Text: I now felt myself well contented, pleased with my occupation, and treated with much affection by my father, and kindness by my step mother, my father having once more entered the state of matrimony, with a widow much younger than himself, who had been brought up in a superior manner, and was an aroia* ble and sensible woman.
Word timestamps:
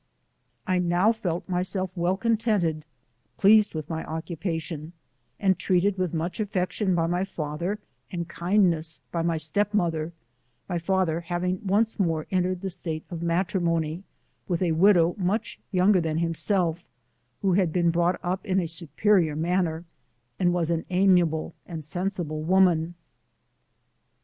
I 0.65 0.79
now 0.79 1.11
felt 1.11 1.47
myself 1.47 1.91
well 1.95 2.17
contented, 2.17 2.85
pleased 3.37 3.75
with 3.75 3.87
my 3.87 4.03
occupation, 4.03 4.93
and 5.39 5.59
treated 5.59 5.99
with 5.99 6.11
much 6.11 6.39
affection 6.39 6.95
by 6.95 7.05
my 7.05 7.23
father, 7.23 7.77
and 8.11 8.27
kindness 8.27 8.99
by 9.11 9.21
my 9.21 9.37
step 9.37 9.75
mother, 9.75 10.11
my 10.67 10.79
father 10.79 11.21
having 11.21 11.59
once 11.63 11.99
more 11.99 12.25
entered 12.31 12.61
the 12.61 12.69
state 12.71 13.03
of 13.11 13.21
matrimony, 13.21 14.01
with 14.47 14.63
a 14.63 14.71
widow 14.71 15.13
much 15.19 15.59
younger 15.71 16.01
than 16.01 16.17
himself, 16.17 16.83
who 17.43 17.53
had 17.53 17.71
been 17.71 17.91
brought 17.91 18.19
up 18.23 18.43
in 18.43 18.59
a 18.59 18.65
superior 18.65 19.35
manner, 19.35 19.85
and 20.39 20.51
was 20.51 20.71
an 20.71 20.83
aroia* 20.89 21.29
ble 21.29 21.53
and 21.67 21.83
sensible 21.83 22.41
woman. 22.41 22.95